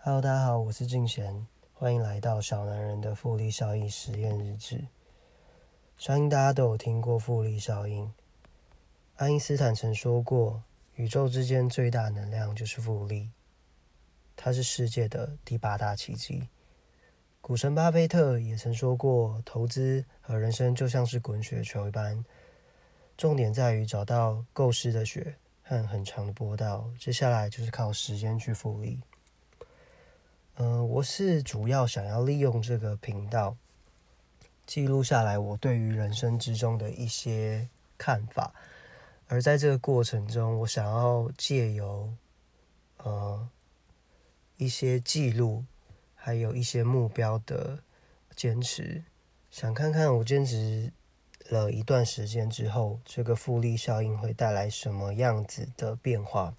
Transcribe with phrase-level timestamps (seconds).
[0.00, 4.86] Hello，大家好，我是静贤，欢迎来到小男人的复利效应实验日志。
[5.98, 8.10] 相信大家都有听过复利效应。
[9.16, 10.62] 爱因斯坦曾说过，
[10.94, 13.28] 宇宙之间最大能量就是复利，
[14.36, 16.48] 它是世界的第八大奇迹。
[17.40, 22.24] 股神巴菲特也曾说过，投资和人生就像是滚雪球一般，
[23.16, 25.34] 重点在于找到够湿的雪
[25.64, 29.00] 和很长的波道，接下来就是靠时间去复利。
[30.60, 33.56] 嗯，我是主要想要利用这个频道
[34.66, 38.52] 记录下来我对于人生之中的一些看法，
[39.28, 42.12] 而在这个过程中，我想要借由
[42.96, 43.48] 呃
[44.56, 45.64] 一些记录，
[46.16, 47.78] 还有一些目标的
[48.34, 49.04] 坚持，
[49.52, 50.92] 想看看我坚持
[51.50, 56.52] 了一段时间之后，这个复利效应会带来什么样子的变化。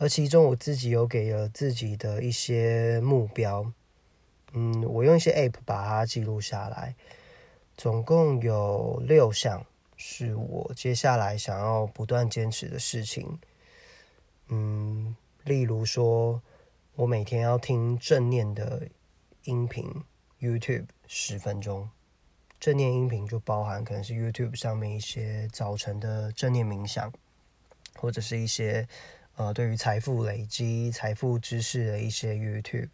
[0.00, 3.70] 而其中我自己有给了自己的一些目标，
[4.54, 6.94] 嗯，我用一些 App 把它记录下来，
[7.76, 9.62] 总共有六项
[9.98, 13.38] 是我接下来想要不断坚持的事情，
[14.48, 16.40] 嗯，例如说，
[16.94, 18.88] 我每天要听正念的
[19.44, 19.86] 音频
[20.40, 21.90] ，YouTube 十分钟，
[22.58, 27.12] 正念音频就包含可能是 YouTube 上面一些早晨的正念冥想，
[27.96, 28.88] 或者是一些。
[29.40, 32.90] 呃，对于财富累积、财富知识的一些 YouTube，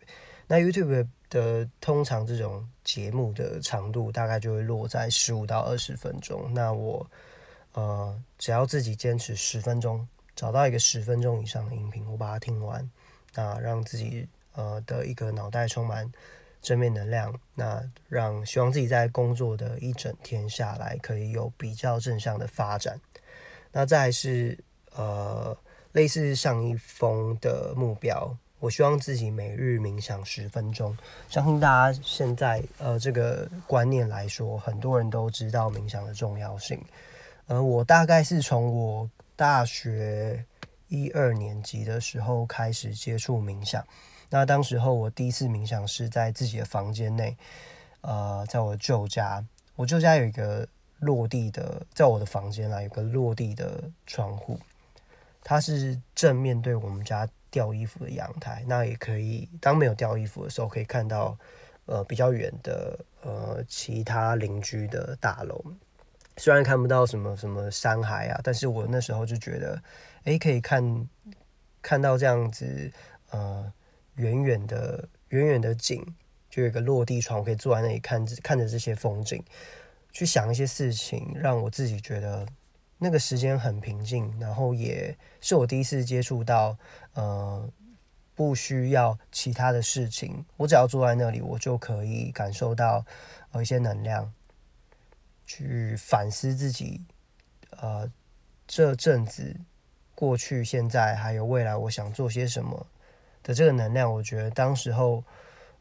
[0.46, 6.54] 那 YouTube 的通常这种节目的长度大概就会落在十五到二十分钟。
[6.54, 7.04] 那我
[7.72, 12.88] 呃，只要自己坚持十分钟，找到一个十分钟以上的音频，我把它听完，
[13.34, 16.08] 那让自己呃的一个脑袋充满
[16.62, 23.00] 正面能量，那让希望自己在工作的一整天下来可以有比较正向的发展。
[23.72, 24.56] 那再是
[24.94, 25.58] 呃。
[25.96, 30.94] 类似上一封的目标，我希望自己每日冥想十分钟。
[31.30, 36.78] 相信大家现在呃这个观念来说，很多人都知道冥想的重要性。
[37.46, 40.44] 呃，我大概是从我大学
[40.88, 43.82] 一二年级的时候开始接触冥想。
[44.28, 47.34] 那当时候我第一次冥想是在自己的房间内，
[48.02, 49.42] 呃，在我舅家。
[49.76, 50.68] 我舅家有一个
[50.98, 54.60] 落地的，在我的房间啦，有个落地的窗户。
[55.48, 61.38] 它是正面对我们家吊衣服的阳台，那也可以当没有吊衣服的时候，可以看到
[61.84, 65.64] 呃比较远的呃其他邻居的大楼。
[66.36, 69.80] 虽然看不到什么什么山海啊，但是我那时候就觉得，
[70.24, 71.08] 哎，可以看
[71.80, 72.90] 看到这样子
[73.30, 73.72] 呃
[74.16, 76.04] 远远的远远的景，
[76.50, 79.40] 就有一个落地窗，我可以坐在那里看看着这些风景，
[80.10, 82.44] 去想一些事情，让我自己觉得。
[82.98, 86.78] 那个时间很平静，然后也是我第一次接触到，
[87.12, 87.68] 呃，
[88.34, 93.04] 不需要其他的事情，我只要坐在那里，我就可以感受到
[93.52, 94.32] 呃一些能量，
[95.44, 97.02] 去反思自己，
[97.70, 98.10] 呃，
[98.66, 99.54] 这阵子、
[100.14, 102.86] 过去、现在还有未来，我想做些什么
[103.42, 105.22] 的这个能量，我觉得当时候，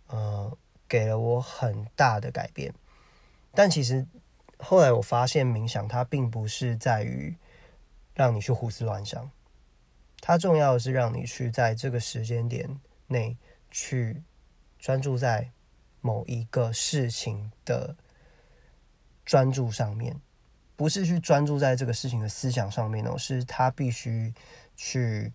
[0.07, 0.57] 呃，
[0.89, 2.73] 给了我很大的改变，
[3.53, 4.05] 但其实。
[4.57, 7.35] 后来我发现，冥想它并不是在于
[8.13, 9.29] 让你去胡思乱想，
[10.21, 13.37] 它重要的是让你去在这个时间点内
[13.69, 14.23] 去
[14.79, 15.51] 专注在
[16.01, 17.95] 某一个事情的
[19.25, 20.19] 专注上面，
[20.75, 24.33] 不是去专注在这个事情的思想上面哦，是他必须
[24.75, 25.33] 去，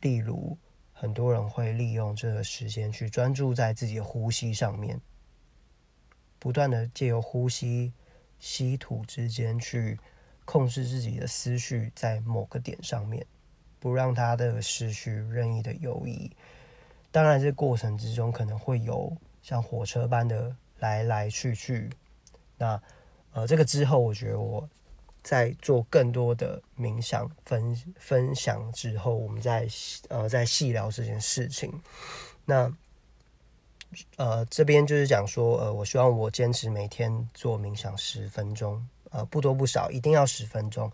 [0.00, 0.56] 例如
[0.92, 5.00] 很多人会利用这个时间去专注在自己的呼吸上面。
[6.38, 7.92] 不断的借由呼吸、
[8.38, 9.98] 吸吐之间去
[10.44, 13.26] 控制自己的思绪在某个点上面，
[13.80, 16.30] 不让他的思绪任意的游移。
[17.10, 21.90] 当然，这过程之中可能会有像火车般的来来去去。
[22.58, 22.80] 那
[23.32, 24.68] 呃，这个之后，我觉得我
[25.22, 29.66] 在做更多的冥想分分享之后，我们再
[30.08, 31.72] 呃再细聊这件事情。
[32.44, 32.72] 那。
[34.16, 40.90] 呃，这边就是讲说，呃，我希望我坚持每天做冥想十分钟，呃，不多不少，一定要十分钟。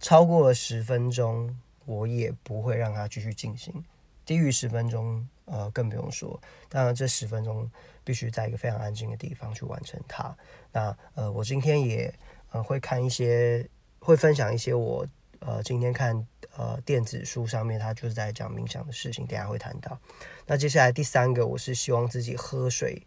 [0.00, 1.56] 超过了十分钟，
[1.86, 3.84] 我也不会让它继续进行。
[4.24, 6.40] 低于十分钟，呃，更不用说。
[6.68, 7.70] 当然，这十分钟
[8.04, 10.36] 必须在一个非常安静的地方去完成它。
[10.72, 12.12] 那，呃，我今天也
[12.50, 13.68] 呃会看一些，
[13.98, 15.06] 会分享一些我。
[15.40, 19.98] 呃，今天看呃电子书上面，他就是在讲冥想的事情，等下会谈到。
[20.46, 23.00] 那接下来第三个，我是希望自己喝水，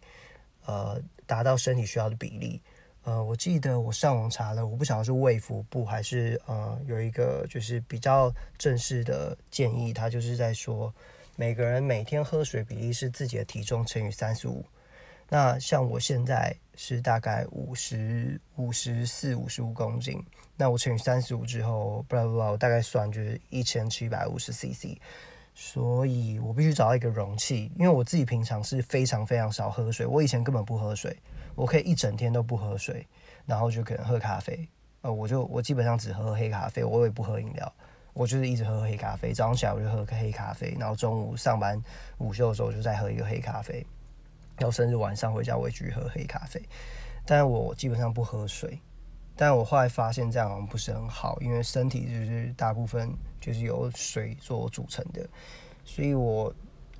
[0.66, 2.60] 呃，达到身体需要的比例。
[3.04, 10.92] 呃，我记得我上网查了，我不晓得是胃腹部还是呃有一个就是比较正式的建议，他就是在说，
[11.36, 14.62] 每个人每天喝水比例是自己的体重乘以三十五。
[15.28, 20.24] 那像我现在是大概五十五十四、五十五公斤，
[20.56, 24.98] 那我乘以三十五之后，不不不，我大概算就是一千七百五十 CC。
[25.60, 31.16] 所以我必须找到一个容器，因为我自己平常是非常非常少喝水，我以前根本不喝水，
[31.56, 33.04] 我可以一整天都不喝水，
[33.44, 34.68] 然后就可能喝咖啡，
[35.00, 37.72] 呃，我就我基本上只喝黑咖啡，我也不喝饮料，
[38.12, 41.82] 我就是一直喝黑咖啡，早上起来我就喝个黑咖啡，然后中午上班
[42.18, 43.84] 午休的时候就再喝一个黑咖啡，
[44.58, 46.60] 然后甚至晚上回家我也去喝黑咖啡，
[47.24, 48.78] 但我基本上不喝水。
[49.40, 53.08] 但我后来发现这样不是很好，因为身体就是大部分
[53.40, 55.24] 就是由水做组成的，
[55.84, 56.52] 所以我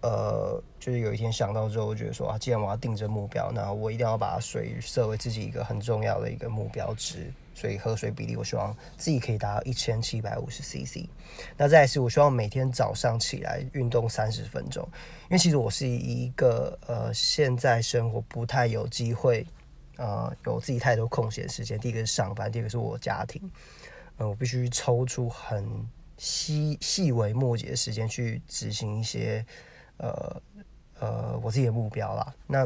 [0.03, 11.09] 呃就是有一天想到之后，我觉得说啊，既然我要定这目标，那我一定要把水设为自己一个很重要的一个目标值，所以喝水比例我希望自己可以达到一千七百五十 CC。
[11.57, 14.89] 那再是，我希望每天早上起来运动三十分钟，
[15.25, 19.47] 因为其实我是一个呃现在生活不太有机会。
[19.97, 21.77] 呃，有自己太多空闲时间。
[21.77, 23.43] 第一个是上班，第二个是我家庭。
[24.17, 25.85] 呃，我必须抽出很
[26.17, 29.45] 细细微末节的时间去执行一些
[29.97, 30.41] 呃
[31.01, 32.33] 呃我自己的目标啦。
[32.47, 32.65] 那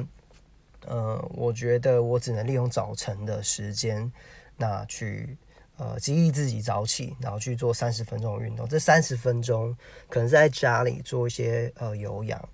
[0.86, 4.12] 呃，我觉得我只能利用早晨的时间，
[4.56, 5.36] 那去
[5.76, 8.68] 呃激励自己早起，然后去做三十分钟的运动。
[8.68, 9.76] 这三十分钟
[10.08, 12.48] 可能是在家里做一些呃有氧，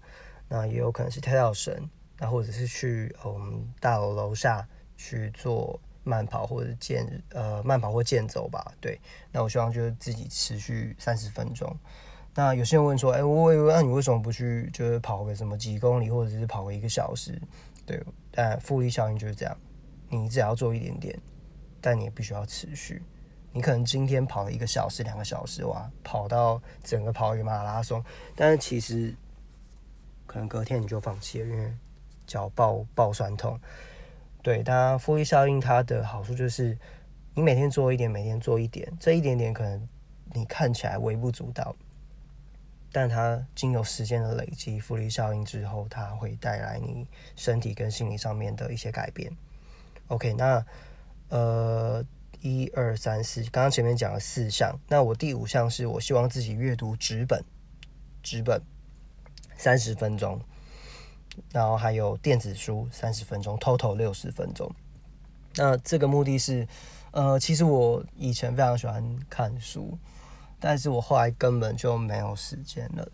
[0.49, 1.89] 那也有可能是跳跳绳。
[2.21, 4.67] 那或者是去我们大楼楼下
[4.97, 9.01] 去做慢跑或者健呃慢跑或健走吧，对。
[9.31, 11.73] 那我希望就是自己持续三十分钟。
[12.35, 17.41] 那有些人问说，哎，我以为那你为什么不去就是跑个什么几公里或者是跑个一个小时？
[17.87, 18.03] 对，
[18.33, 19.57] 但复利效应就是这样，
[20.09, 21.21] 你只要做一点点，
[21.81, 23.03] 但你也必须要持续。
[23.53, 28.05] 你可能今天跑了一个小时、两个小时，哇，跑到整个跑一个马拉松，
[28.37, 29.15] 但是其实
[30.27, 31.75] 可能隔天你就放弃了，因为。
[32.29, 33.59] 脚爆爆酸痛，
[34.43, 36.77] 对，它复利效应它的好处就是，
[37.33, 39.89] 你每天做一点，每天做一点，这一点点可能
[40.35, 41.75] 你看起来微不足道，
[42.93, 49.35] 但它经由时间的累积，复利效应之后，它会带来你身体跟心理上面的一些改变。
[50.09, 50.63] OK，那
[51.29, 52.05] 呃
[52.41, 57.45] 一二三四，刚刚前面讲了四项，那我第五项是我希望自己阅读纸本，
[58.23, 58.63] 纸本
[59.57, 60.41] 三十分钟。
[61.53, 64.69] 然后还有电子书三十分钟，total 六十分钟。
[65.55, 66.67] 那这个目的是，
[67.13, 69.97] 呃，其实我以前非常喜欢看书，
[70.59, 73.09] 但是我后来根本就没有时间了。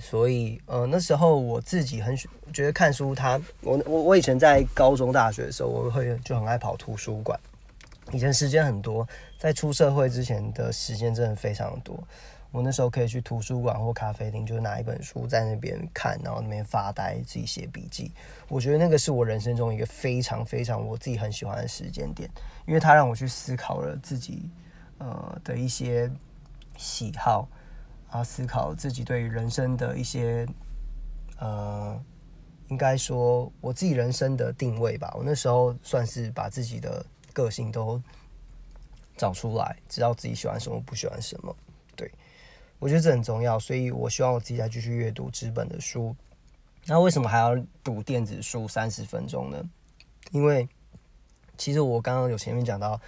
[0.00, 2.16] 所以，呃，那时候我自己很
[2.52, 7.38] 觉得看书，它，我我我以前在高中、大学的时候，我会就很爱跑图书馆。
[8.12, 9.08] 以前时间很多，
[9.38, 11.98] 在出社会之前的时间真的非常多。
[12.50, 18.12] 我那时候可以去图书馆或咖啡厅，就拿一本书在那边看，然后那边发呆，自己写笔记。
[18.48, 22.28] 我觉得那个是我人生中一个非常非常我自己很喜欢的时间点，
[22.66, 24.50] 因为它让我去思考了自己
[24.98, 26.10] 呃的一些
[26.76, 27.48] 喜好，
[28.12, 30.46] 啊，思考自己对人生的一些
[31.38, 31.98] 呃，
[32.68, 35.12] 应该说我自己人生的定位吧。
[35.16, 38.00] 我那时候算是把自己的个性都
[39.16, 41.56] 找出来，知道自己喜欢什么，不喜欢什么，
[41.96, 42.12] 对。
[42.78, 46.14] 我觉得这很重要，所以我希望我自己再继续阅读纸本的书。
[46.84, 49.62] 那为什么还要读电子书三十分钟呢？
[50.32, 50.68] 因为
[51.56, 53.00] 其实我刚刚有前面讲到，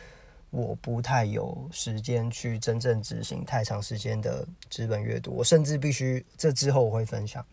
[0.54, 5.32] 我不太有时间去真正执行太长时间的纸本阅读。
[5.32, 7.44] 我甚至必须这之后我会分享，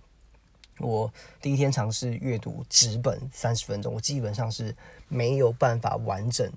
[0.77, 4.75] 我第一天尝试阅读纸本三十分钟，我基本上是
[5.07, 6.47] 没有办法完整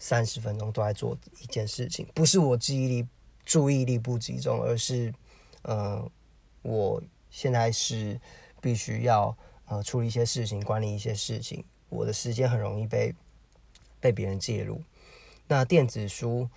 [0.00, 3.06] 三十分钟都在做一件事情，不是我记忆力。
[3.44, 5.12] 注意力不集中，而是，
[5.62, 6.08] 呃，
[6.62, 8.18] 我现在是
[8.60, 13.12] 必须要呃处理一些事情，管理一些事情，我的时间很容易被
[13.98, 14.80] 被别人介入。
[15.52, 16.48] 那电子书，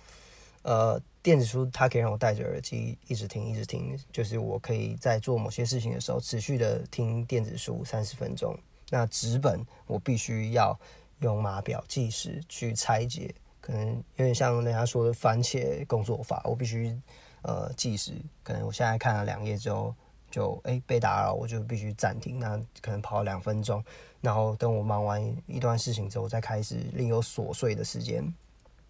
[0.62, 8.56] 呃，电子书它可以让我戴着耳机一直听，一直听，就是我可以在做某些事情的时候持续的听电子书三十分钟。
[8.88, 10.74] 那纸本我必须要
[11.20, 13.34] 用码表计时去拆解。
[13.60, 16.98] 可能有点像人家说的番茄工作法，我必须
[17.42, 18.14] 呃计时。
[18.42, 19.94] 可能我现在看了两页之后，
[20.30, 22.38] 就哎被打扰，我就必须暂停。
[22.38, 23.84] 那可能跑两分钟，
[24.22, 28.32] 然后等我忙完一段事情之后，再开始另有琐碎的时间，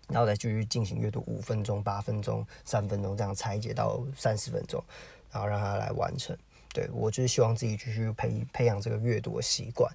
[0.08, 4.82] 然后再继续进行阅读五分钟、八分钟、三分钟这样拆解到三十分钟，
[5.30, 6.36] 然后让他来完成。
[6.72, 9.90] 对我就是希望自己继续培培养这个阅读的习惯。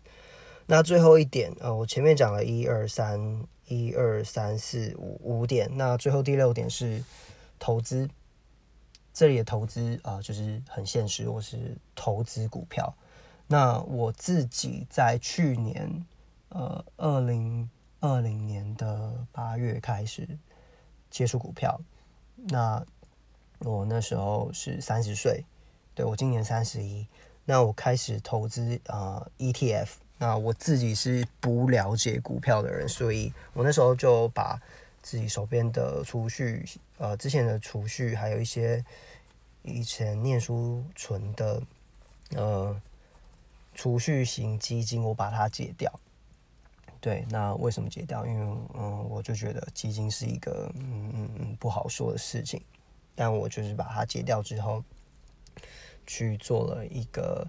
[0.66, 3.46] 那最后一点，呃，我前面讲了一二三。
[3.68, 7.02] 一二三四五五点，那最后第六点是
[7.58, 8.10] 投资。
[9.14, 12.94] 这里的投资啊，就是很现实，我是投资股票。
[13.48, 16.06] 那我自己在去年，
[16.50, 17.70] 呃，二零
[18.02, 20.28] 二零年的八月开始
[21.10, 21.80] 接触股票。
[22.36, 22.86] 那
[23.60, 25.46] 我那时候是三十岁，
[25.96, 27.08] 对我今年三十一。
[27.46, 29.88] 那我开始投资啊 ETF。
[30.18, 34.62] 那我自己是不了解股票的人，所以我那时候就把
[35.02, 36.66] 自己手边的储蓄，
[36.98, 38.84] 呃，之前的储蓄，还有一些
[39.64, 41.64] 以前念书存的，
[42.36, 42.82] 呃。
[43.74, 45.90] 储蓄型基金，我把它解掉。
[47.02, 48.26] 对，那为什么解掉？
[48.26, 52.62] 因为嗯，我就觉得基金是一个嗯嗯嗯不好说的事情。
[53.16, 54.84] 但我就是把它解掉之后，
[56.06, 57.46] 去做了一个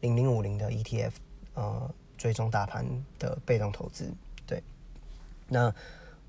[0.00, 1.12] 零零五零的 ETF，
[1.54, 2.84] 呃，追踪大盘
[3.18, 4.12] 的被动投资。
[4.46, 4.62] 对，
[5.46, 5.72] 那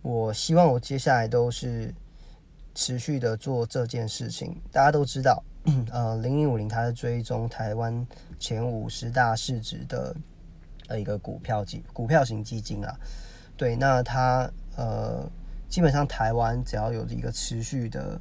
[0.02, 1.94] 我希望我接下来都是
[2.74, 4.56] 持续的做这件事情。
[4.72, 5.44] 大家都知道。
[5.92, 8.08] 呃，零零五零它是追踪台湾
[8.40, 10.16] 前五十大市值的
[10.90, 12.94] 呃一个股票基股票型基金啊。
[13.56, 15.26] 对，那它呃
[15.70, 18.20] 基本上台湾只要有一个持续的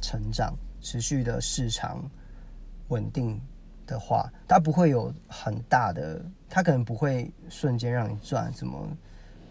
[0.00, 2.02] 成长、持续的市场
[2.88, 3.40] 稳定
[3.86, 8.88] 的话，它不会有很大的，它可能不会瞬间让你赚什么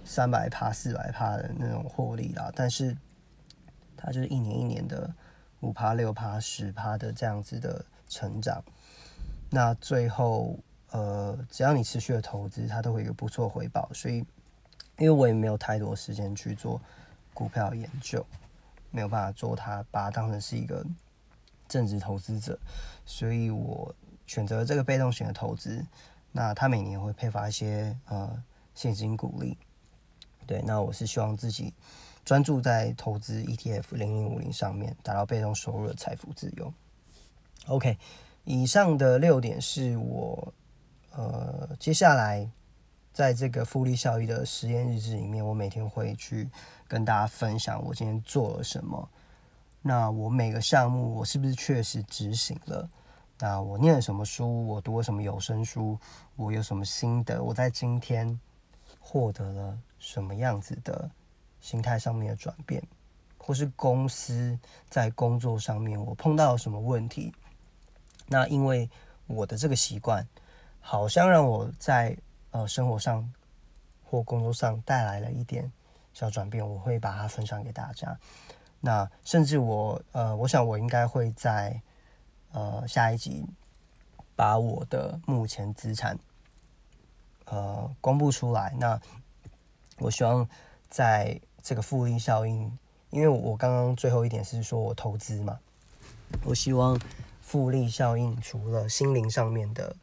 [0.03, 2.51] 三百趴、四百趴的那种获利啦。
[2.53, 2.97] 但是
[3.95, 5.09] 它就是一年一年的。
[5.61, 8.63] 五趴、六趴、十趴的这样子的成长，
[9.47, 10.57] 那最后
[10.91, 13.89] 呃，只要你持续的投资，它都会有不错回报。
[13.93, 14.17] 所以，
[14.97, 16.79] 因为我也没有太多时间去做
[17.33, 18.25] 股票研究，
[18.91, 20.85] 没有办法做它，把它当成是一个
[21.67, 22.59] 正职投资者，
[23.05, 23.93] 所以我
[24.27, 25.85] 选择这个被动型的投资。
[26.31, 28.43] 那它每年会配发一些呃
[28.75, 29.57] 现金股利。
[30.45, 31.73] 对，那我是希望自己。
[32.23, 36.71] 专注在投资 ETF 零零五零上面，达到被动收入的财富自由。
[37.65, 37.97] OK，
[38.43, 40.53] 以上的六点是我
[41.11, 42.49] 呃接下来
[43.13, 46.49] 在这个复利效益的实验日志里面，我每天会去
[46.87, 49.09] 跟大家分享我今天做了什么。
[49.81, 52.89] 那我每个项目我是不是确实执行了？
[53.39, 54.67] 那我念了什么书？
[54.67, 55.99] 我读了什么有声书？
[56.35, 57.41] 我有什么心得？
[57.43, 58.39] 我在今天
[58.99, 61.09] 获得了什么样子的？
[61.59, 62.81] 心态上面的转变，
[63.37, 64.57] 或是公司
[64.89, 67.31] 在工作上面我碰到了什么问题，
[68.25, 68.89] 那因为
[69.27, 70.27] 我的这个习惯，
[70.81, 72.17] 好像让我在
[72.49, 73.31] 呃生活上
[74.03, 75.71] 或工作上带来了一点
[76.13, 78.17] 小转变，我会把它分享给大家。
[78.81, 81.79] 那甚至我呃，我想我应该会在
[82.51, 83.45] 呃下一集
[84.35, 86.17] 把我的目前资产
[87.45, 88.75] 呃公布出来。
[88.79, 88.99] 那
[89.99, 90.49] 我希望
[90.89, 92.77] 在这个复利效应，
[93.11, 95.59] 因为我刚刚最后一点是说我投资嘛，
[96.43, 96.99] 我希望
[97.39, 99.95] 复利效应除了心灵上面的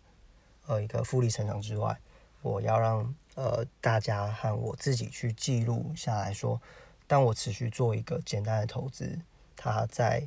[0.69, 1.99] 呃一个复利成长之外，
[2.41, 6.63] 我要让呃大家和我自己去记录下来说，
[7.09, 9.19] 当我持续做一个简单的投资，
[9.57, 10.23] 它在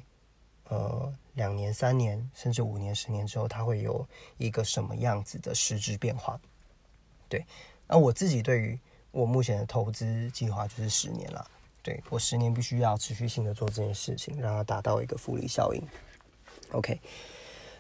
[0.66, 4.06] 呃两年、三年甚至五年、十年之后，它会有
[4.38, 6.38] 一个什么样子的实质变化？
[7.30, 7.46] 对，
[7.88, 8.78] 那我自己对于。
[9.14, 11.46] 我目前的投资计划就是十年了，
[11.84, 15.86] 对我十年必须要持续性的做这件事情，让它达到一个复利效应。
[16.72, 16.98] OK，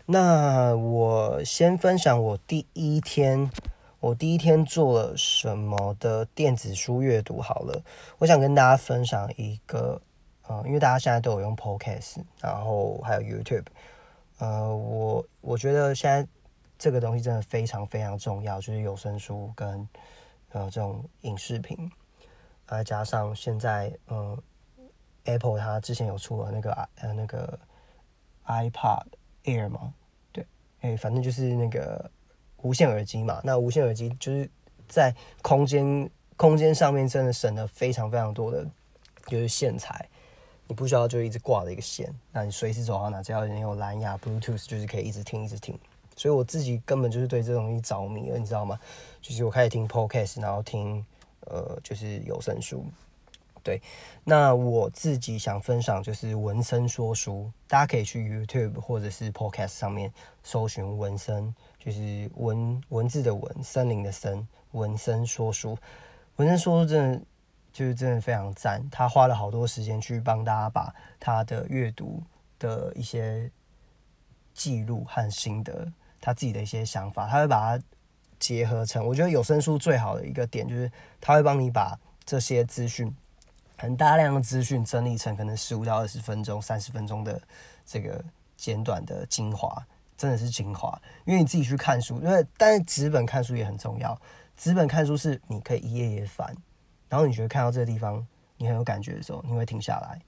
[0.05, 3.49] 那我先分享我第一天，
[3.99, 7.81] 我第一天做了什么的电子书阅读好了。
[8.17, 10.01] 我想跟大家分享一个，
[10.47, 13.65] 呃，因为大家现在都有用 Podcast，然后还有 YouTube，
[14.39, 16.27] 呃，我我觉得现在
[16.77, 19.87] 这个东西真的非常非常重要，就是有声书跟。
[20.53, 21.89] 呃，这种影视品，
[22.67, 24.37] 再加上现在，嗯
[25.23, 27.57] ，Apple 它之前有出了那个呃那个
[28.45, 29.05] iPad
[29.45, 29.93] Air 吗，
[30.31, 30.45] 对，
[30.81, 32.09] 哎，反正就是那个
[32.61, 33.41] 无线耳机嘛。
[33.43, 34.49] 那无线耳机就是
[34.87, 38.65] 在空间空间上面真的省了非常非常多的，
[39.27, 40.07] 就是线材，
[40.67, 45.77] 你不需要就一直挂着一个线，那你随时走到哪，只要你有蓝牙 Bluetooth，就是可以一直听一直听。
[46.15, 48.79] 所以我自己根本就是对这东西着迷了，你知道吗？
[49.21, 51.03] 就是我开始听 podcast，然后听
[51.47, 52.85] 呃，就是有声书。
[53.63, 53.81] 对，
[54.23, 60.11] 那我自己想分享就是文森说书，大家可以去 YouTube 或者是 podcast 上面
[60.43, 65.77] 搜寻文森，就是文文字的文，森林的森，文森说书。
[66.37, 67.21] 文森说书真的
[67.71, 72.23] 就是真的非常赞，他花了好多时间去帮大家把他的阅读
[72.59, 73.51] 的一些
[74.53, 75.91] 记录和心得。
[76.19, 77.83] 他自己的一些想法，他会把它
[78.37, 79.03] 结合成。
[79.03, 83.11] 我觉得有声书最好的一个点就是，他会帮你把这些资讯
[83.81, 87.41] 很大量的资讯整理成可能十五到二十分钟、三十分钟的
[87.83, 88.23] 这个
[88.55, 89.83] 简短的精华，
[90.15, 91.01] 真的是精华。
[91.25, 94.15] 因为你自己去看书，因为但是纸本看书也很重要。
[94.55, 96.55] 纸本看书是你可以一页页翻，
[97.09, 98.23] 然后你觉得看到这个地方
[98.55, 100.21] 你很有感觉的时候，你会停下来，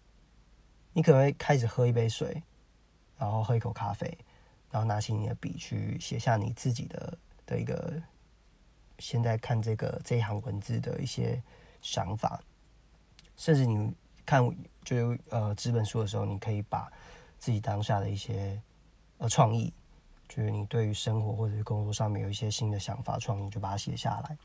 [0.92, 2.42] 你可能会开始喝一杯水，
[3.20, 4.18] 然后喝一口咖啡，
[4.72, 8.02] 然后拿起你的笔去写下你自己的的一个
[8.98, 11.40] 现在看这个这一行文字的一些
[11.84, 12.42] 想法，
[13.38, 13.94] 甚至你
[14.26, 14.42] 看
[14.84, 16.92] 就呃纸本书的时候，你可以把
[17.40, 18.62] 自己当下的一些
[19.18, 19.74] 呃创意。
[20.30, 24.38] 就是你对于生活或者是工作上面有一些新的想法、创意，就把它写下来。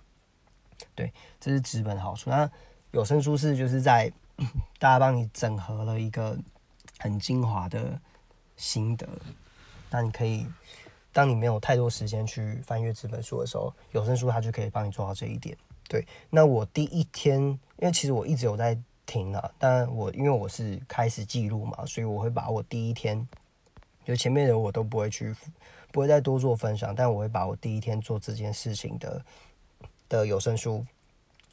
[0.95, 2.29] 对，这是纸本的好处。
[2.29, 2.51] 那
[2.91, 4.13] 有声书是就是在
[4.79, 6.37] 大家帮你整合了一个
[6.99, 7.99] 很精华的
[8.57, 9.09] 心得。
[9.89, 10.47] 那你可以，
[11.11, 15.57] 当你没有太多时间去翻阅纸本书的时候，有声书它就可以帮你做到这一点。
[15.89, 23.27] 对，那我第一天，因为其实我一直有在听啊，但我因为我是开始记录嘛，所以我会把我第一天。
[24.05, 25.35] 就前面的我都不会去，
[25.93, 29.23] 不会再多做分享，但我会把我第一天做这件事情的
[30.09, 30.83] 的有声书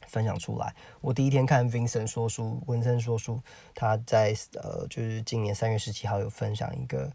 [0.06, 0.74] 分享出来。
[1.02, 3.38] 我第一天看 Vincent 说书，文森说书，
[3.74, 7.12] 他在呃，就是今年三月十七号有分享一个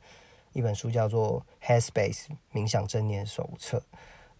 [0.54, 3.80] 一本书，叫做《Headspace 冥想正念手册》，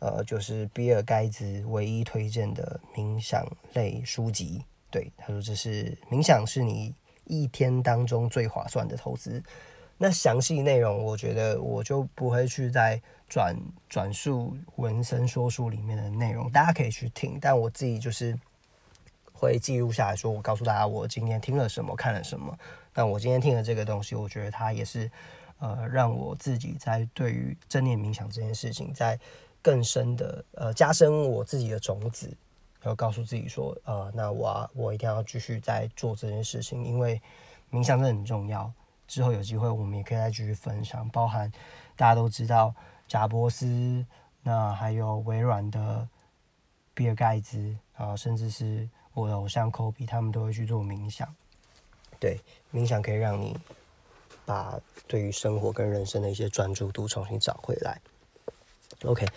[0.02, 4.66] 呃，就是比尔盖茨唯一推荐的冥想类书籍。
[4.90, 6.94] 对，他说这是冥想是你
[7.26, 9.42] 一天当中最划算的投资。
[9.98, 13.56] 那详细内容，我觉得我就不会去再转
[13.88, 17.38] 转述文声说书里面的内容，大家可以去听。
[17.40, 18.36] 但我自己就是
[19.32, 22.58] 会记录下来说，我告诉大家我今天听了什么，看了什么。
[22.96, 25.10] 那我今天听的这个东西，我觉得它也是
[25.60, 29.18] 呃，让我自己在对于正念冥想这件事情，在
[29.62, 32.28] 更深的呃加深我自己的种子，
[32.82, 37.22] 然后告诉自己说，呃，那我我一定要继续在做这件事情，因为
[37.72, 38.72] 冥想真的很重要。
[39.08, 41.52] 之后有机会，我们也可以再继续分享，包含
[41.98, 42.74] 大家都知道
[43.08, 44.06] 贾伯斯，
[44.42, 46.08] 那还有微软的
[46.94, 51.28] 比尔盖茨啊，甚至是我的偶像科比，他们都会去做冥想。
[52.20, 52.40] 对，
[52.74, 53.54] 冥想可以让你
[54.46, 58.00] 把对于生活跟人生的一些专注度重新找回来。
[59.06, 59.28] OK，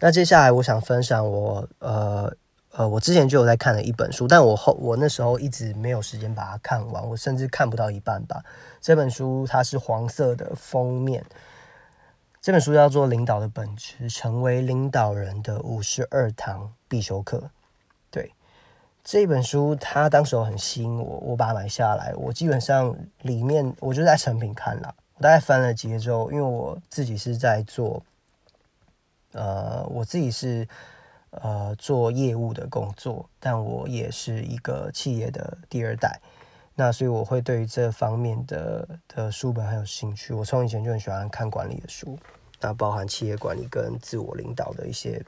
[0.00, 2.32] 那接下来我想分享我呃。
[2.78, 8.44] 呃，我之前就有在看了一本书，但我后我那时候一直没有时间把它看完，我甚至看不到一半吧。
[8.82, 11.24] 这本书它是黄色的封面，
[12.42, 17.38] 这本书叫做《领导的本质：成为领导人的五十二堂必修课》。
[18.10, 18.30] 对，
[19.02, 22.12] 这本书它当时很吸引我，我把它买下来。
[22.14, 28.02] 我基本上里面我就在成品看了，我大概翻了几页之后，因为我自己是在做，
[29.36, 30.66] 呃，我自己是。
[31.42, 36.18] 呃，做业务的工作，但我也是一个企业的第二代，
[36.74, 40.32] 那所以我会对于这方面的的书本很有兴趣。
[40.32, 42.18] 我从以前就很喜欢看管理的书，
[42.58, 45.22] 那包含企业管理跟自我领导的一些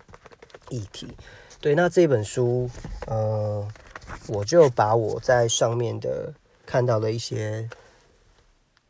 [0.70, 1.14] 议题。
[1.60, 2.70] 对，那这本书，
[3.06, 3.68] 呃，
[4.28, 6.32] 我就把我在上面的
[6.64, 7.68] 看到的一些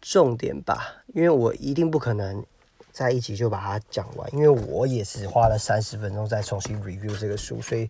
[0.00, 2.44] 重点吧，因为我一定不可能。
[2.98, 7.88] 在一起就把它讲完，因为我也是花了三十分钟再重新 review 这个书，所以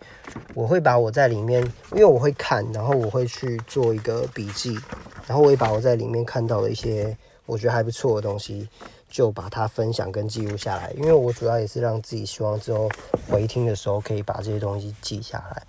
[0.52, 4.78] 我会把我在里面，因为我会看，然后我会去做一个笔记，
[5.26, 7.16] 然后我也把我在里面看到的一些
[7.46, 8.68] 我觉得还不错的东西，
[9.08, 10.92] 就把它分享跟记录下来。
[10.98, 12.86] 因为我主要也是让自己希望之后
[13.30, 15.62] 回听的时候可以把这些东西记下来。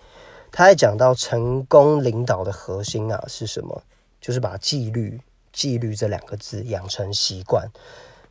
[0.52, 3.82] 他在讲到成功领导的核心啊是什么？
[4.20, 5.18] 就是把纪律、
[5.54, 7.66] 纪律这两个字养成习惯，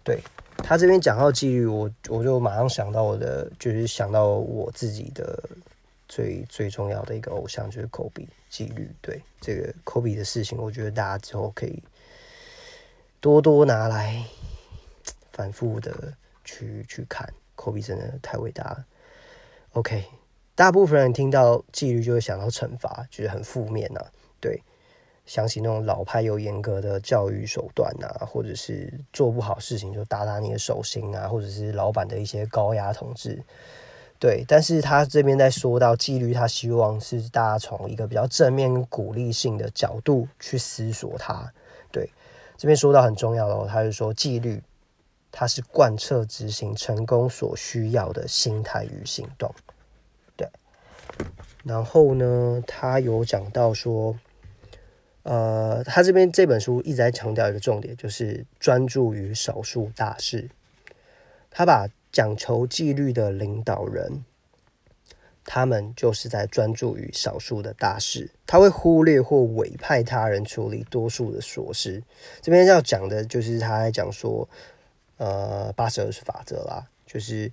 [0.05, 0.23] 对。
[0.59, 5.43] 他这边讲到纪律，我我就马上想到我的，就是想到我自己的
[6.07, 8.29] 最最重要的一个偶像，就是科比。
[8.51, 11.83] 纪律，对这个科比的事情，我觉得大家之后可以
[13.21, 14.25] 多多拿来
[15.33, 16.15] 反复的
[16.47, 17.31] 去去看。
[17.55, 18.87] 科比真的太伟大了。
[19.73, 20.03] OK，
[20.55, 24.01] 大部分人听到纪律就会想到惩罚，觉得很负面呐，
[24.41, 24.63] 对。
[25.29, 33.45] 想起那种老派又严格的教育手段啊，或者是做不好事情就打打你的手心啊，或者是老板的一些高压统治，
[34.19, 34.43] 对。
[34.49, 41.53] 但是他这边在说到纪律，他希望是大家从一个比较正面、鼓励性的角度去思索它。
[41.93, 42.09] 对，
[42.57, 44.63] 这边说到很重要的，他就说纪律，
[45.31, 49.55] 它是贯彻执行成功所需要的心态与行动。
[50.39, 50.49] 对。
[51.65, 54.17] 然后呢，他有讲到说。
[55.29, 60.49] 呃，他这边这本书一直在强调一个重点，就是专注于少数大事。
[61.51, 64.25] 他把讲求纪律的领导人
[65.45, 72.03] 他们就是在专注于少数的大事，他会忽略或委派他人处理多数的琐事。
[72.41, 74.49] 这边要讲的就是他在讲说，
[75.19, 77.53] 呃，八十二十法则啦，就是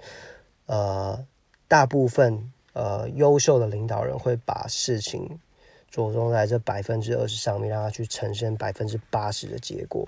[0.68, 1.26] 呃，
[1.68, 5.40] 大部分呃优秀的领导人会把事情
[5.96, 10.06] 着重在这百分之二十上面，让他去呈现百分之八十的结果。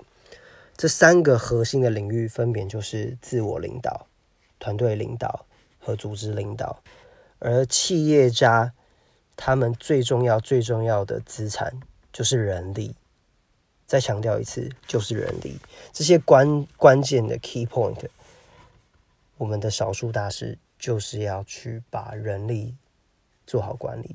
[0.76, 4.06] 这三个核心的领域分别就是自我领导、
[4.58, 5.46] 团队领导
[5.78, 6.82] 和组织领导。
[7.38, 8.74] 而企业家
[9.34, 11.80] 他们最重要、最重要的资产
[12.12, 12.94] 就是人力。
[13.86, 15.58] 再强调一次，就是人力。
[15.94, 18.04] 这些关关键的 key point，
[19.38, 22.74] 我们的少数大师就是要去把人力
[23.46, 24.14] 做好管理。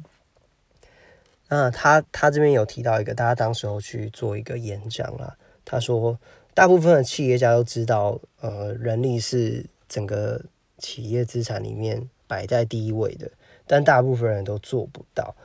[1.53, 6.17] 那他他这边有提到一个，大家当时候去做一个演讲啊，他说，
[6.55, 10.41] 大部分的企业家都知道，呃，人力是整个
[10.79, 12.09] 企业资产里面。
[12.25, 13.29] 摆在第一位的，
[13.67, 15.35] 但大部分人都做不到。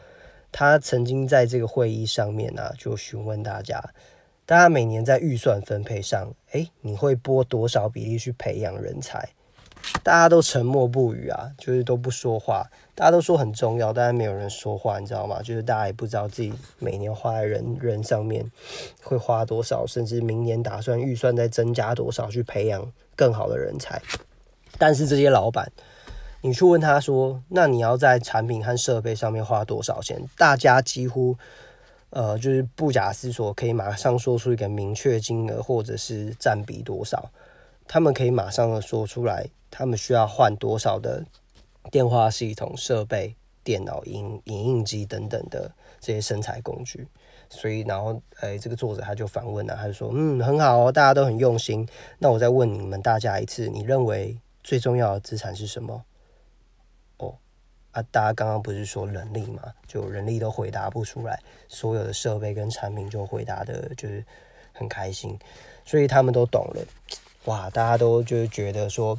[0.50, 3.78] 他曾经在这个会议上面呢，就询问大家：，
[4.46, 9.28] 大家每年在预算分配上，哎，你会拨多少比例去培养人才？
[10.02, 12.66] 大家都沉默不语啊，就是都不说话。
[12.94, 15.40] 大家都说很重要，但是没有人说话，你知道吗？
[15.42, 18.50] 就是大家也不知道自己每年花在人人上面
[19.02, 24.00] 会花多少，甚至明年打算预算再增加多少去培养更好的人才。
[24.78, 25.70] 但是这些老板。
[26.40, 31.36] 你去问他说：“那你要在产品和设备上面花多少钱？”大家几乎，
[32.10, 37.28] 呃，就是不假思索，可以马上说出一个明确金额，或者是占比多少。
[37.88, 41.24] 他们可以马上的说出来，他们需要换多少的
[41.90, 47.08] 电话系统设备、电脑、影影印机等等的这些生产工具。
[47.50, 51.88] 所以，然后，哎，这个作者他就反问了，他就说：“嗯，很好哦，大家都很用心。
[52.18, 56.04] 那我再问你们大家一次，你认为最重要的资产是什么？”
[57.16, 57.34] 哦
[57.92, 59.62] 啊，大家刚刚不是说人力嘛？
[59.86, 64.22] 就人力都回答不出来，所有的设备跟产品就回答的，就是
[64.74, 65.38] 很开心，
[65.86, 66.84] 所以他们都懂了。
[67.48, 69.18] 哇，大家都就是觉得说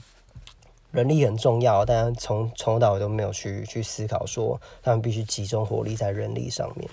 [0.91, 6.87] 人力很重要，但从从头到尾都没有去去思考说，他们必须集中火力在人力上面。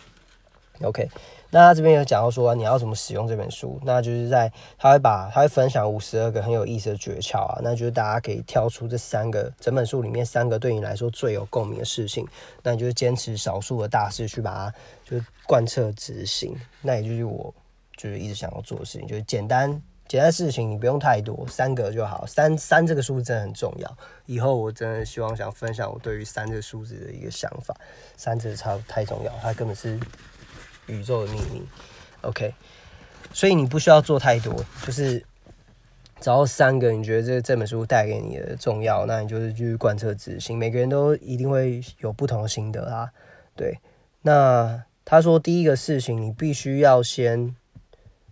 [0.80, 1.08] OK。
[1.48, 12.26] 那他这边有讲到说你要怎么使用这本书，那就是在他会把他会分享五十二个很有意思的诀窍啊，那就是大家可以挑出这三个整本书里面三个对你来说最有共鸣的事情，
[12.62, 17.54] 那你就是坚持少数的大事去把它就是贯彻执行，那也就是我
[17.96, 27.74] 就是一直想要做的事情，就是简单简单事情你不用太多，三个就好，三三这个数字真的很重要，以后我真的希望想分享我对于三这个数字的一个想法，
[28.16, 29.98] 三这超太重要，它根本是。
[30.88, 31.66] 宇宙的秘密
[32.20, 32.54] ，OK，
[33.32, 35.20] 所以你不需要做太多，就是
[36.20, 40.56] 找到三个你觉得这这本书带给你的重要，那你就是去贯彻执行。
[40.56, 43.10] 每个人都一定会有不同的心得啦，
[43.56, 43.80] 对。
[44.22, 47.56] 那他说第一个事情，你必须要先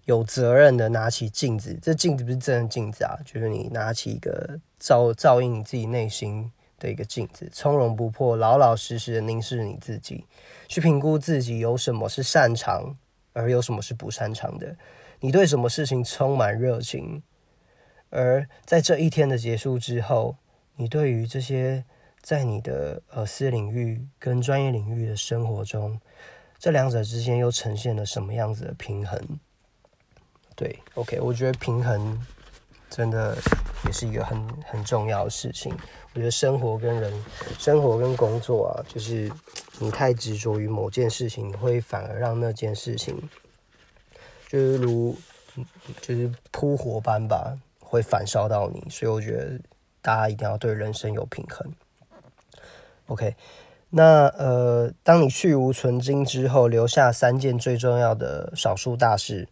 [0.04, 10.26] 有责任的拿起镜子，这镜子不是真的镜子啊，就是你拿起一个照照应你自己内心的一个镜子，从容不迫，老老实实的凝视你自己。
[10.68, 12.96] 去评估自己有什么是擅长，
[13.32, 14.76] 而有什么是不擅长的。
[15.20, 17.22] 你对什么事情充满热情，
[18.10, 20.36] 而在这一天的结束之后，
[20.76, 21.84] 你对于这些
[22.20, 25.98] 在你的呃私领域跟专业领域的生活中，
[26.58, 29.18] 这两者之间又呈现了什么样子的平衡？
[30.56, 32.20] 对，OK，我觉得平衡
[32.88, 33.36] 真的
[33.86, 35.74] 也是一个很很重要的事情。
[36.12, 37.24] 我觉得生活跟人、
[37.58, 39.30] 生活跟工作啊，就是
[39.80, 43.20] 你太执着于某件事情，你会反而让那件事情，
[44.48, 45.16] 就是如
[46.00, 48.86] 就是扑火般吧，会反烧到你。
[48.88, 49.60] 所以我觉得
[50.00, 51.68] 大家一定要对人生有平衡。
[53.06, 53.34] OK，
[53.90, 59.48] 那呃，当你去无存精之后，留下三件最重要的少数大事，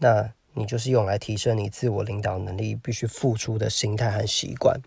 [0.00, 4.80] 那你就是用来提升你自我领导能力必须付出的心态和习惯。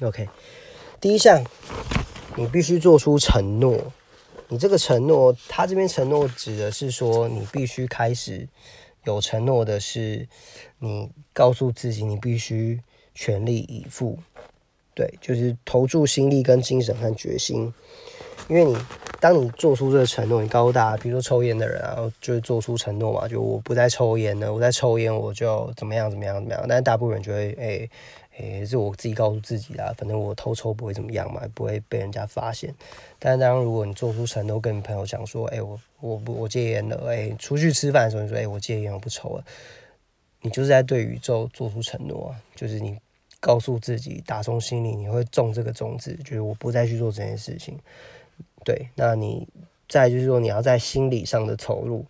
[0.00, 0.28] OK，
[1.00, 1.42] 第一项，
[2.36, 3.92] 你必须做出承诺。
[4.48, 8.46] 你这个承诺，他这边承诺指的是说，你必须开始
[9.04, 10.28] 有承诺的是，
[10.80, 12.82] 你告诉自己，你必须
[13.14, 14.18] 全力以赴。
[14.94, 17.72] 对，就是投注心力、跟精神和决心。
[18.48, 18.76] 因为你，
[19.22, 26.64] 当你做出这个承诺，你告诉大家，比如说抽烟的人啊，就是做出承诺嘛，就我不再抽烟了，我再抽烟我就怎么样怎么样怎么样。
[26.68, 27.88] 但是大部分人就会，哎。
[28.38, 32.74] 诶，是我自己告诉自己啦，反正我偷抽不会怎么样嘛，不会被人家发现。
[33.18, 39.44] 但当，如果你做出承诺，跟你朋友讲说，哎，我我不我戒烟了，哎，出去吃饭的时候你说，哎，我戒烟我不抽了，
[40.40, 42.96] 你就是在对宇宙做出承诺啊，就是你
[43.38, 47.78] 告诉自己，打从心里你会种这个种子，就是我不再去做这件事情。
[48.64, 49.46] 对，那你
[49.88, 52.04] 再就是说，你要在心理上的投入，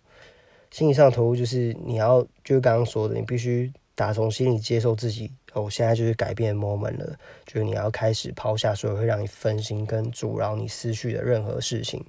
[0.71, 12.03] 心理上投入就是你要就是刚刚说的，你必须打从心里接受自己，哦，现在就是改变 moment 了，就是你要开始抛下所有会让你分心跟阻挠你思绪的任何事情。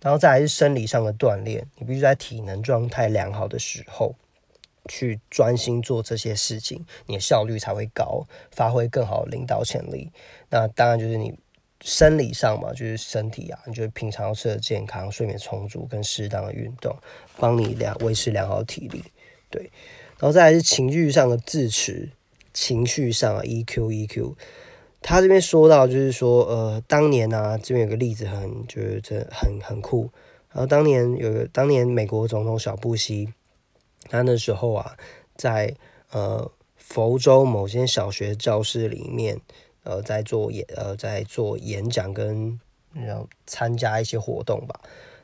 [0.00, 4.14] 然后再来是生理上的锻炼，你必须在体能状态良好的时候，
[4.88, 10.08] 去专心做这些事情，你的效率才会高，发挥更好的领导潜力。
[10.48, 11.36] 那当然就是你
[11.80, 16.96] 生理上嘛，就是身体啊，你就平常要吃的健康、睡眠充足跟适当的运动，
[17.36, 19.02] 帮你良维持良好体力。
[19.50, 19.62] 对，
[20.18, 22.10] 然后再来是情绪上的自持，
[22.52, 24.34] 情绪上啊，EQ EQ。
[25.00, 30.10] 他这边说到，就是说，呃，当年啊，这边有个例子很，就是这很很酷。
[30.50, 33.32] 然后当年有个当年美国总统小布希，
[34.10, 34.96] 他那时候啊，
[35.36, 35.72] 在
[36.10, 39.40] 呃佛州某间小学教室里面，
[39.88, 42.60] 呃，在做演呃在做演讲跟
[42.92, 44.78] 然后参加一些活动吧。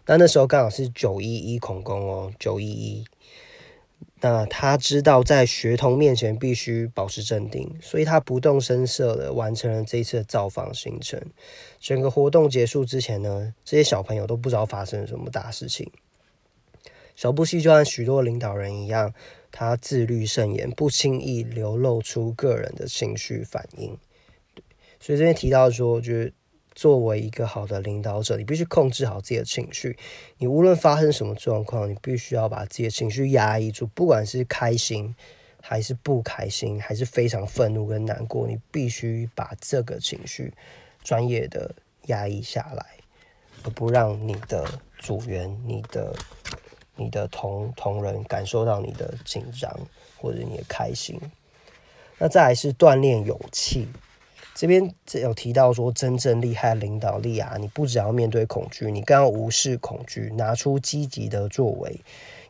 [0.06, 3.04] 那那时候刚好是九一一恐攻哦，九一一。
[4.20, 11.20] 那他知道在学童面前必须保持镇定，所以他不动声色的完成了这一次的造访行程。
[11.78, 15.90] 整个活动结束之前呢，这些小朋友都不知道发生了什么大事情。
[17.14, 19.12] 小布希就像许多领导人一样，
[19.52, 23.98] 他自律慎言，不轻易流露出个人的情绪反应。
[25.04, 26.32] 所以这边提到说，就是。
[26.76, 29.96] 作为一个好的领导者，你必须控制好自己的情绪。
[30.38, 33.86] 你无论发生什么状况，你必须要把自己的情绪压抑住。
[33.94, 35.14] 不管是开心，
[35.62, 40.52] 还是不开心，还是非常愤怒跟难过，你必须把这个情绪
[41.04, 41.72] 专业的
[42.06, 42.84] 压抑下来，
[43.62, 46.12] 而不让你的组员、你的、
[46.96, 49.72] 你的同同仁感受到你的紧张
[50.16, 51.20] 或者你的开心。
[52.18, 53.86] 那再来是锻炼勇气。
[54.54, 62.00] 这边有提到说，真正厉害领导力啊，你不只要面对恐惧，你更要无视恐惧，拿出积极的作为。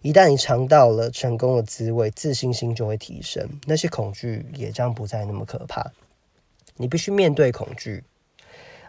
[0.02, 5.92] 一旦你尝到了成功的滋味，自信心就会提升，那些恐惧也将不再那么可怕。
[6.76, 8.04] 你必须面对恐惧。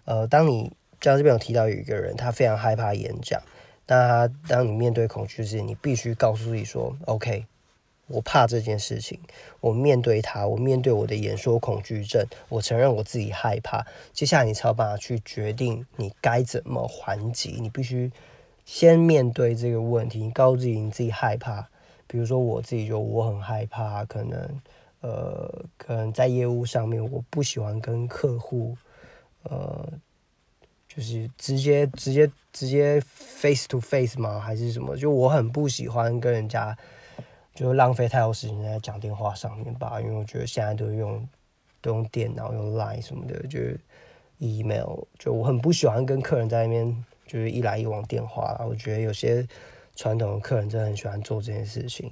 [0.04, 3.41] 呃，当你像这边有提到有一个人，他非常害怕演讲，
[3.88, 7.45] 那当你面对恐惧时，你必须告诉自己说：“OK。”
[8.07, 9.19] 我怕这件事情，
[9.59, 13.83] 我面对它，我面对我的演说恐惧症，我承认我自己害怕。
[14.13, 17.57] 接下来你才有办法去决定你该怎么还击。
[17.59, 18.11] 你必须
[18.63, 21.67] 先面对这个问题，你告诉自己你自己害怕。
[22.05, 24.61] 比如说我自己就我很害怕，可能
[25.01, 28.77] 呃，可能在业务上面我不喜欢跟客户
[29.41, 29.91] 呃，
[30.87, 34.39] 就是直接直接直接 face to face 吗？
[34.39, 34.95] 还是什么？
[34.95, 36.77] 就我很不喜欢跟人家。
[37.55, 41.27] 就浪费太多时间在讲电话上面吧，因为我觉得现在都用
[41.81, 43.59] 都用电脑用 Line 什么的，就
[44.39, 48.59] email，就我很不喜欢跟客人在那边就是一来一往电话。
[48.67, 49.47] 我觉得有些
[49.95, 52.11] 传统的客人真的很喜欢做这件事情。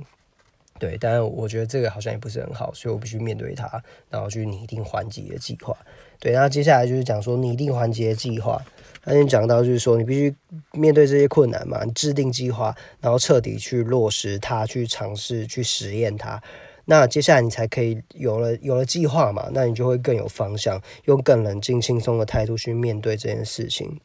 [0.80, 5.78] 对，但是我觉得这个好像也不是很好，所以我必须面对它，然后去拟定环节的计划。
[6.20, 8.60] 对，那接下来就是讲说拟定环节的计划。
[9.04, 10.34] 他先讲到就是说，你必须
[10.72, 16.42] 面对这些困难嘛，你制定计划，然后彻底去落实它，去尝试去实验它。
[16.86, 24.00] 那接下来你才可以有了有了计划嘛，那你就会更有方向，用更冷静轻松的态度去面对这件事情。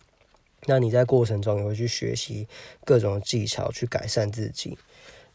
[0.67, 2.47] 那你在过程中也会去学习
[2.85, 4.77] 各种技巧，去改善自己。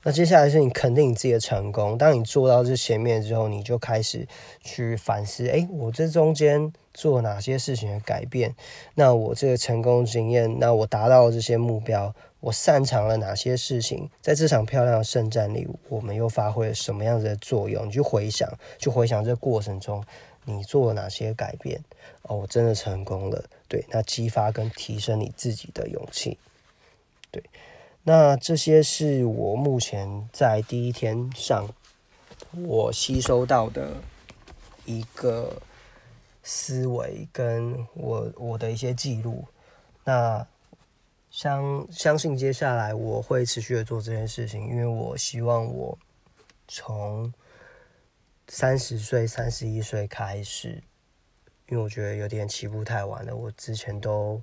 [0.05, 1.97] 那接下来是你肯定你自己的成功。
[1.97, 4.27] 当你做到这前面之后，你就开始
[4.61, 8.53] 去反思：哎，我这中间做哪些事情的改变？
[8.95, 14.09] 那我这个成功经验，那我达到这些目标，我擅长了哪些事情？
[14.21, 17.87] 在这场漂亮的圣战里，我们又发挥了什么样子的作用？
[17.87, 20.03] 你去回想，去回想这过程中
[20.43, 21.81] 你做了哪些改变？
[22.23, 23.45] 哦，我真的成功了。
[23.69, 26.37] 对，那激发跟提升你自己的勇气。
[27.31, 27.41] 对。
[28.05, 31.73] 那这些是我目前在第一天上
[32.51, 33.95] 我吸收到的
[34.83, 35.61] 一个
[36.43, 39.45] 思维，跟我我的一些记录。
[40.03, 40.45] 那
[41.31, 45.97] 相相信接下来我会持续的做这件事情，因为我希望我
[46.67, 47.33] 从
[48.49, 50.83] 三十岁、三十一岁开始，
[51.69, 53.33] 因为我觉得有点起步太晚了。
[53.33, 54.41] 我之前都。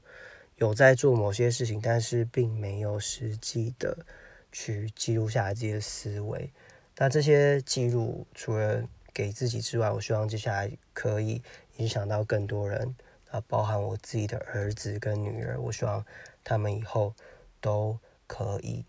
[0.61, 4.05] 有在做某些事情，但是并没有实际的
[4.53, 6.53] 去记录下来自己的思维。
[6.99, 11.43] 那这些记录除了给自己之外，我希望接下来可以
[11.79, 12.95] 影响到更多人
[13.31, 15.59] 啊，包含我自己的儿子跟女儿。
[15.59, 16.05] 我希望
[16.45, 17.15] 他们以后
[17.63, 18.85] 都可以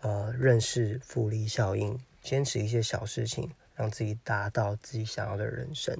[0.00, 5.96] 呃认识复利效应，坚持一些小事情，让自己达到自己想要的人生。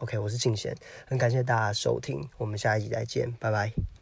[0.00, 3.97] OK，我是静贤，很感谢大家收听，我们下一集再见，拜拜。